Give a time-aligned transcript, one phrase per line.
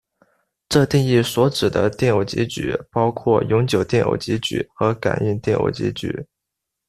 [0.67, 6.25] 这定义所指的电偶极矩包括永久电偶极矩和感应电偶极矩。